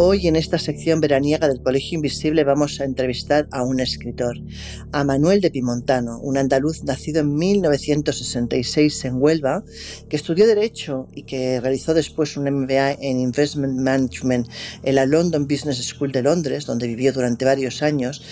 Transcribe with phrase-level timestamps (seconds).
[0.00, 4.36] Hoy en esta sección veraniega del Colegio Invisible vamos a entrevistar a un escritor,
[4.92, 9.64] a Manuel de Pimontano, un andaluz nacido en 1966 en Huelva,
[10.08, 14.46] que estudió Derecho y que realizó después un MBA en Investment Management
[14.84, 18.22] en la London Business School de Londres, donde vivió durante varios años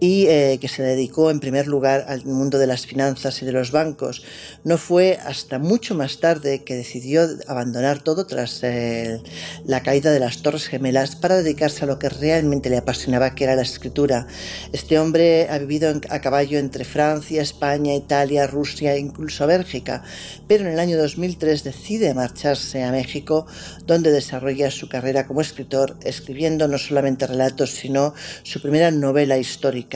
[0.00, 3.52] y eh, que se dedicó en primer lugar al mundo de las finanzas y de
[3.52, 4.24] los bancos.
[4.64, 9.20] No fue hasta mucho más tarde que decidió abandonar todo tras eh,
[9.66, 13.44] la caída de las Torres Gemelas para dedicarse a lo que realmente le apasionaba, que
[13.44, 14.26] era la escritura.
[14.72, 20.02] Este hombre ha vivido a caballo entre Francia, España, Italia, Rusia e incluso Bélgica,
[20.48, 23.46] pero en el año 2003 decide marcharse a México,
[23.86, 29.89] donde desarrolla su carrera como escritor, escribiendo no solamente relatos, sino su primera novela histórica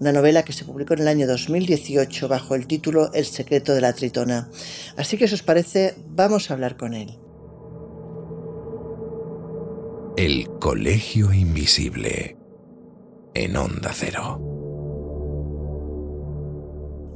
[0.00, 3.80] una novela que se publicó en el año 2018 bajo el título El secreto de
[3.80, 4.48] la tritona.
[4.96, 7.18] Así que si os parece, vamos a hablar con él.
[10.16, 12.36] El Colegio Invisible
[13.34, 14.53] en Onda Cero.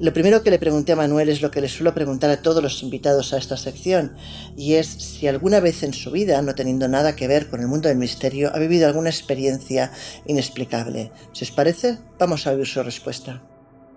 [0.01, 2.63] Lo primero que le pregunté a Manuel es lo que le suelo preguntar a todos
[2.63, 4.15] los invitados a esta sección,
[4.57, 7.67] y es si alguna vez en su vida, no teniendo nada que ver con el
[7.67, 9.91] mundo del misterio, ha vivido alguna experiencia
[10.25, 11.11] inexplicable.
[11.33, 13.43] Si os parece, vamos a oír su respuesta.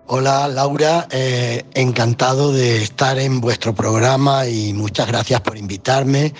[0.08, 6.34] Hola Laura, eh, encantado de estar en vuestro programa y muchas gracias por invitarme.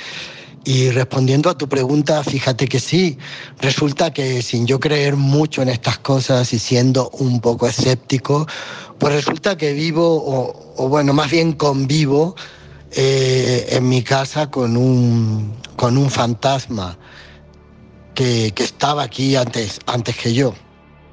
[0.64, 3.18] Y respondiendo a tu pregunta, fíjate que sí,
[3.58, 8.46] resulta que sin yo creer mucho en estas cosas y siendo un poco escéptico,
[8.98, 10.22] pues resulta que vivo,
[10.76, 12.36] o, bueno, más bien convivo
[12.92, 16.96] eh, en mi casa con un, con un fantasma
[18.14, 20.54] que, estaba aquí antes, antes que yo.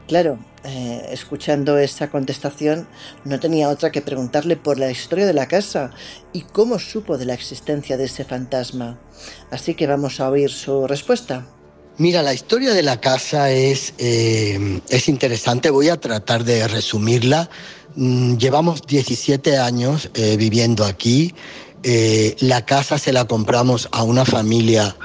[0.07, 2.87] Claro, eh, escuchando esa contestación,
[3.23, 5.91] no tenía otra que preguntarle por la historia de la casa
[6.33, 8.99] y cómo supo de la existencia de ese fantasma.
[9.51, 11.45] Así que vamos a oír su respuesta.
[11.97, 17.49] Mira, la historia de la casa es, eh, es interesante, voy a tratar de resumirla.
[17.95, 21.33] Mm, llevamos 17 años eh, viviendo aquí.
[22.41, 24.97] La casa se la compramos a una familia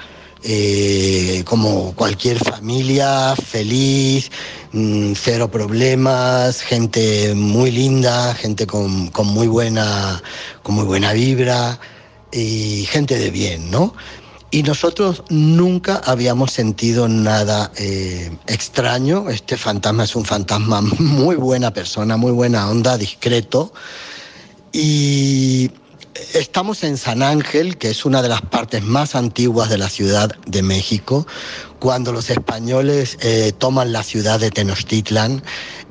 [1.44, 4.30] como cualquier familia, feliz,
[4.72, 10.22] mm, cero problemas, gente muy linda, gente con, con, muy buena,
[10.62, 11.78] con muy buena vibra
[12.30, 13.94] y gente de bien, ¿no?
[14.54, 19.28] Y nosotros nunca habíamos sentido nada eh, extraño.
[19.28, 23.72] Este fantasma es un fantasma muy buena persona, muy buena onda, discreto.
[24.72, 25.72] Y
[26.34, 30.34] estamos en San Ángel, que es una de las partes más antiguas de la Ciudad
[30.46, 31.26] de México.
[31.78, 35.42] Cuando los españoles eh, toman la ciudad de Tenochtitlan,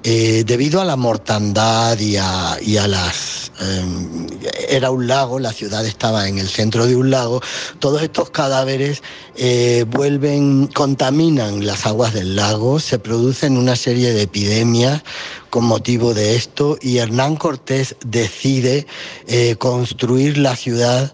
[0.04, 3.52] eh, debido a la mortandad y a, las...
[3.64, 4.28] Em,
[4.70, 7.42] era un lago, la ciudad estaba en el centro de un lago,
[7.80, 9.04] todos estos cadáveres
[9.36, 15.04] eh, vuelven, contaminan las aguas del lago, se producen una serie de epidemias
[15.50, 18.88] con motivo de esto y Hernán Cortés decide
[19.28, 21.14] eh, construir la ciudad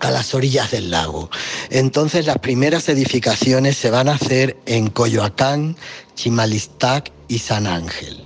[0.00, 1.30] a las orillas del lago.
[1.70, 5.76] Entonces las primeras edificaciones se van a hacer en Coyoacán,
[6.14, 8.24] Chimalistac y San Ángel.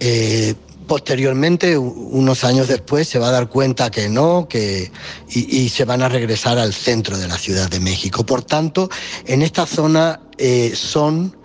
[0.00, 0.54] Eh,
[0.88, 4.90] posteriormente, unos años después, se va a dar cuenta que no, que,
[5.28, 8.26] y, se van a regresar al centro de la Ciudad de México.
[8.26, 8.90] Por tanto,
[9.26, 11.36] en esta zona eh, son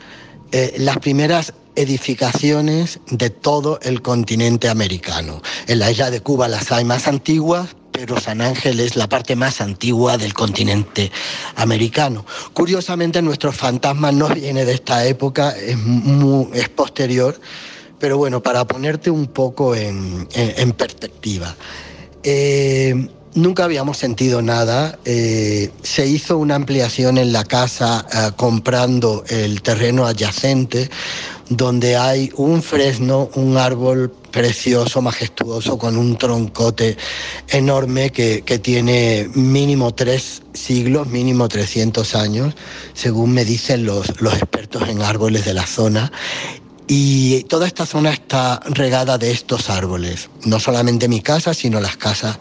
[0.51, 5.41] eh, las primeras edificaciones de todo el continente americano.
[5.67, 9.35] En la isla de Cuba las hay más antiguas, pero San Ángel es la parte
[9.35, 11.11] más antigua del continente
[11.55, 12.25] americano.
[12.53, 15.77] Curiosamente, nuestro fantasma no viene de esta época, es,
[16.53, 17.39] es posterior,
[17.99, 20.27] pero bueno, para ponerte un poco en,
[20.77, 21.55] perspectiva.
[22.23, 24.99] Eh, nunca habíamos sentido nada.
[25.05, 30.89] Eh, se hizo una ampliación en la casa eh, comprando el terreno adyacente,
[31.49, 36.97] donde hay un fresno, un árbol precioso, majestuoso, con un troncote
[37.49, 42.55] enorme que, tiene mínimo tres siglos, mínimo 300 años,
[42.93, 46.11] según me dicen los, los expertos en árboles de la zona.
[46.87, 51.95] Y toda esta zona está regada de estos árboles, no solamente mi casa, sino las
[51.95, 52.39] casas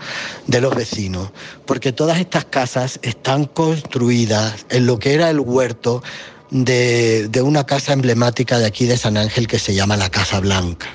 [0.48, 1.30] de los vecinos,
[1.64, 6.02] porque todas estas casas están construidas en lo que era el huerto
[6.50, 10.88] de, una casa emblemática de aquí de San Ángel que se llama la Casa Blanca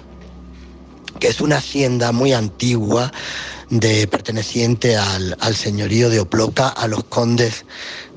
[1.19, 3.11] que es una hacienda muy antigua
[3.71, 7.65] de, perteneciente al, al señorío de Oploca, a los condes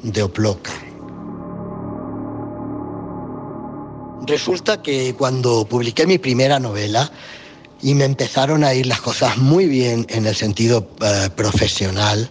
[0.02, 0.70] de Oploca.
[4.30, 7.10] Resulta que cuando publiqué mi primera novela
[7.82, 12.30] y me empezaron a ir las cosas muy bien en el sentido eh, profesional,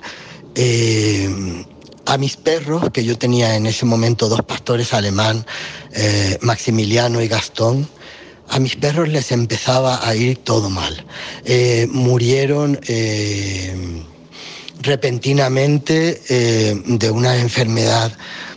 [0.56, 1.66] eh,
[2.06, 5.46] a mis perros, que yo tenía en ese momento dos pastores alemán,
[5.92, 7.86] eh, Maximiliano y Gastón,
[8.48, 11.06] a mis perros les empezaba a ir todo mal.
[11.92, 12.80] Murieron
[14.81, 16.22] repentinamente
[16.86, 18.12] de una enfermedad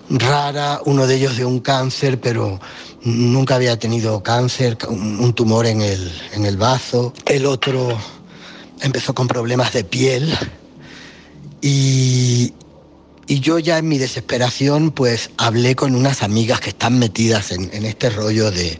[0.08, 2.60] rara, uno de ellos de un cáncer, pero
[3.04, 7.12] nunca había tenido cáncer, un tumor en el, en el bazo.
[7.26, 7.98] El otro
[8.80, 10.32] empezó con problemas de piel
[11.60, 12.52] y,
[13.26, 17.70] y yo ya en mi desesperación pues hablé con unas amigas que están metidas en,
[17.84, 18.78] este rollo de,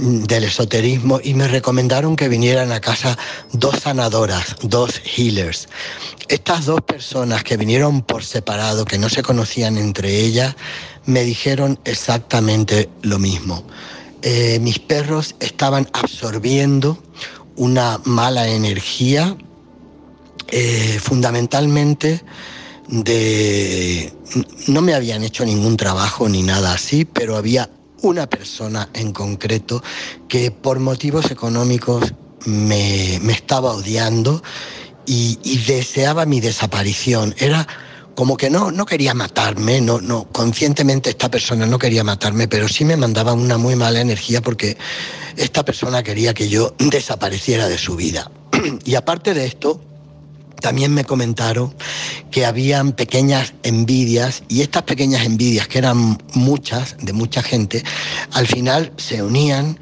[0.00, 3.18] del esoterismo y me recomendaron que vinieran a casa
[3.52, 5.68] dos sanadoras, dos healers.
[6.28, 10.56] Estas dos personas que vinieron por separado, que no se conocían entre ellas,
[11.04, 13.64] me dijeron exactamente lo mismo.
[14.22, 17.02] Eh, mis perros estaban absorbiendo
[17.56, 19.36] una mala energía,
[20.48, 22.22] eh, fundamentalmente
[22.88, 24.12] de...
[24.68, 27.68] No me habían hecho ningún trabajo ni nada así, pero había
[28.02, 29.82] una persona en concreto
[30.28, 32.14] que por motivos económicos
[32.46, 34.42] me, estaba odiando
[35.06, 35.36] y,
[35.66, 37.34] deseaba mi desaparición.
[37.38, 37.66] Era
[38.14, 42.68] como que no, no quería matarme, no, no, conscientemente esta persona no quería matarme, pero
[42.68, 44.76] sí me mandaba una muy mala energía porque
[45.36, 48.30] esta persona quería que yo desapareciera de su vida.
[48.84, 49.80] y aparte de esto,
[50.60, 51.74] también me comentaron
[52.30, 57.82] que habían pequeñas envidias y estas pequeñas envidias, que eran muchas, de mucha gente,
[58.32, 59.78] al final se unían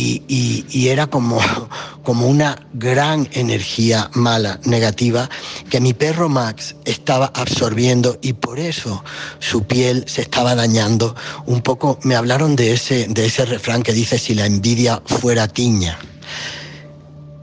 [0.00, 1.40] y, era como,
[2.02, 5.28] como una gran energía mala, negativa,
[5.70, 9.04] que mi perro Max estaba absorbiendo y por eso
[9.38, 11.14] su piel se estaba dañando.
[11.46, 15.48] Un poco me hablaron de ese, de ese refrán que dice si la envidia fuera
[15.48, 15.98] tiña.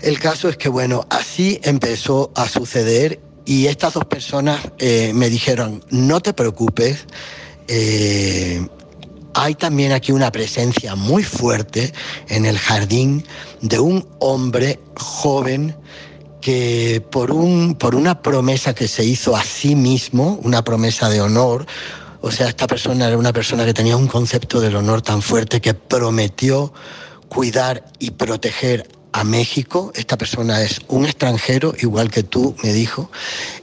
[0.01, 5.29] El caso es que, bueno, así empezó a suceder y estas dos personas eh, me
[5.29, 7.05] dijeron, no te preocupes,
[7.67, 8.67] eh,
[9.33, 11.93] hay también aquí una presencia muy fuerte
[12.29, 13.25] en el jardín
[13.61, 15.75] de un hombre joven
[16.41, 21.21] que por, un, por una promesa que se hizo a sí mismo, una promesa de
[21.21, 21.65] honor,
[22.21, 25.61] o sea, esta persona era una persona que tenía un concepto del honor tan fuerte
[25.61, 26.73] que prometió
[27.29, 33.09] cuidar y proteger a México, esta persona es un extranjero, igual que tú, me dijo,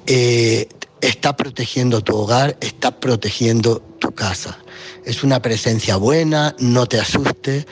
[0.07, 0.67] eh,
[1.03, 4.59] está protegiendo tu hogar, está protegiendo tu casa.
[5.05, 7.67] Es una presencia buena, no te asustes,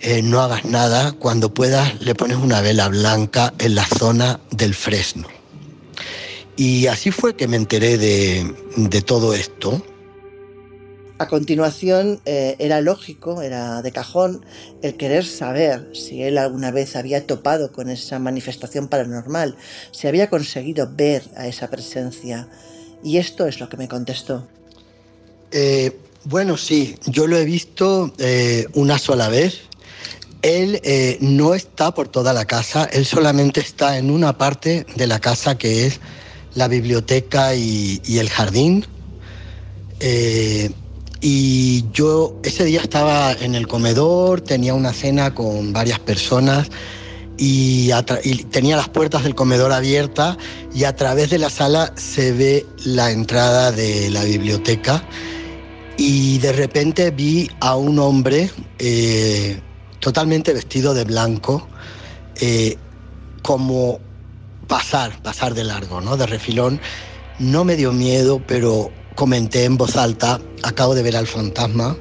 [0.00, 4.74] eh, no hagas nada, cuando puedas le pones una vela blanca en la zona del
[4.74, 5.28] fresno.
[6.56, 9.84] Y así fue que me enteré de, de todo esto.
[11.20, 14.46] A continuación, eh, era lógico, era de cajón,
[14.82, 19.56] el querer saber si él alguna vez había topado con esa manifestación paranormal,
[19.90, 22.48] si había conseguido ver a esa presencia.
[23.02, 24.46] Y esto es lo que me contestó.
[25.50, 29.62] Eh, bueno, sí, yo lo he visto eh, una sola vez.
[30.42, 30.80] Él
[31.20, 35.58] no está por toda la casa, él solamente está en una parte de la casa
[35.58, 35.98] que es
[36.54, 38.86] la biblioteca y, y el jardín.
[41.20, 46.70] Y yo ese día estaba en el comedor, tenía una cena con varias personas
[47.36, 47.90] y,
[48.50, 50.36] tenía las puertas del comedor abiertas
[50.74, 55.02] y a través de la sala se ve la entrada de la biblioteca
[55.96, 59.60] y de repente vi a un hombre eh,
[60.00, 61.68] totalmente vestido de blanco
[62.40, 62.76] eh,
[63.42, 63.98] como
[64.68, 66.16] pasar, pasar de largo, ¿no?
[66.16, 66.80] De refilón.
[67.40, 71.96] No me dio miedo, pero comenté en voz alta, acabo de ver al fantasma.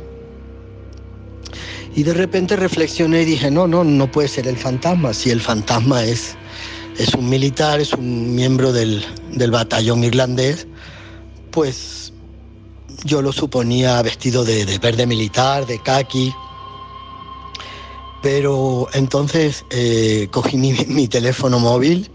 [1.95, 5.15] Y de repente reflexioné y dije, no, no, no puede ser el fantasma.
[5.15, 6.35] Si el fantasma es,
[6.99, 9.03] es un militar, es un miembro del,
[9.49, 10.67] batallón irlandés,
[11.49, 12.13] pues
[13.03, 16.31] yo lo suponía vestido de, verde militar, de khaki.
[18.21, 22.11] Pero entonces eh, cogí mi, teléfono móvil,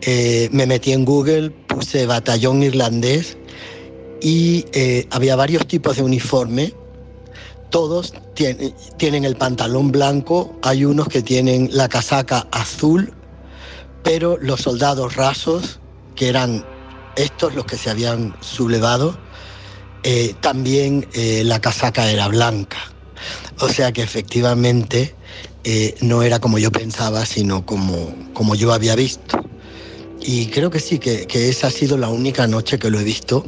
[0.00, 3.36] eh, me metí en Google, puse batallón irlandés
[4.22, 6.72] y eh, había varios tipos de uniforme.
[7.70, 13.14] Todos tienen, el pantalón blanco, hay unos que tienen la casaca azul,
[14.04, 15.80] pero los soldados rasos,
[16.14, 16.64] que eran
[17.16, 19.18] estos los que se habían sublevado,
[20.02, 22.78] eh, también eh, la casaca era blanca.
[23.60, 25.14] O sea que efectivamente
[26.00, 29.38] no era como yo pensaba, sino como, como yo había visto.
[30.20, 33.04] Y creo que sí, que, que, esa ha sido la única noche que lo he
[33.04, 33.44] visto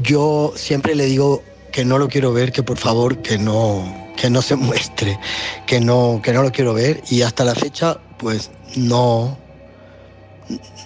[0.00, 3.84] yo siempre le digo que no lo quiero ver, que por favor que no,
[4.16, 5.18] que no se muestre,
[5.66, 7.02] que no, que no lo quiero ver.
[7.10, 9.38] Y hasta la fecha pues no,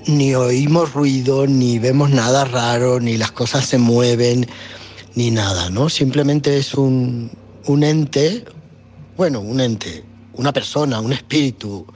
[0.07, 4.47] ni oímos ruido, ni vemos nada raro, ni las cosas se mueven,
[5.15, 5.89] ni nada, ¿no?
[5.89, 7.31] Simplemente es un,
[7.67, 8.45] un ente,
[9.17, 10.05] bueno, un ente,
[10.35, 11.87] una persona, un espíritu,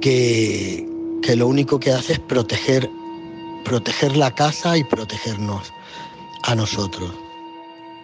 [0.00, 0.86] que,
[1.22, 2.88] que lo único que hace es proteger,
[3.64, 5.72] proteger la casa y protegernos
[6.42, 7.10] a nosotros.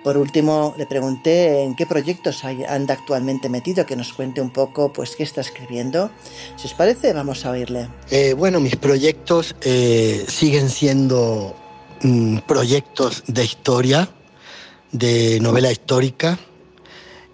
[0.04, 4.92] Por último, le pregunté en qué proyectos anda actualmente metido, que nos cuente un poco
[4.92, 6.10] pues qué está escribiendo.
[6.56, 7.88] Si os parece, vamos a oírle.
[8.10, 11.56] Eh, bueno, mis proyectos eh, siguen siendo
[12.02, 14.10] mm, proyectos de historia,
[14.92, 16.38] de novela histórica.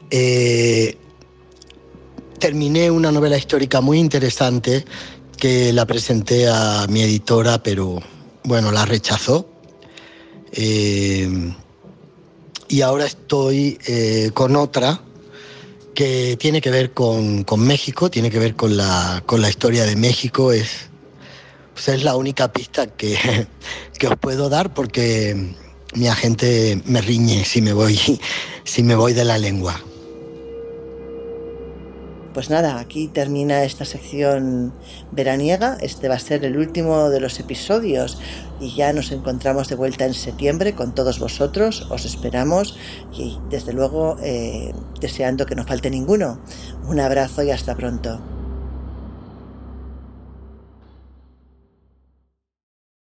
[0.08, 0.96] Eh,
[2.38, 4.84] terminé una novela histórica muy interesante
[5.36, 8.00] que la presenté a mi editora, pero
[8.44, 9.49] bueno, la rechazó
[10.52, 11.54] y
[12.82, 15.00] ahora estoy eh, con otra
[15.94, 19.96] que tiene que ver con, México, tiene que ver con la, con la historia de
[19.96, 20.52] México.
[20.52, 20.88] Es,
[21.74, 23.46] pues es la única pista que,
[23.98, 25.54] que os puedo dar porque
[25.94, 27.98] mi agente me riñe si me voy,
[28.64, 29.80] si me voy de la lengua.
[32.32, 34.72] Pues nada, aquí termina esta sección
[35.10, 35.76] veraniega.
[35.80, 38.18] Este va a ser el último de los episodios
[38.60, 41.88] y ya nos encontramos de vuelta en septiembre con todos vosotros.
[41.90, 42.78] Os esperamos
[43.12, 46.40] y desde luego eh, deseando que no falte ninguno.
[46.86, 48.39] Un abrazo y hasta pronto.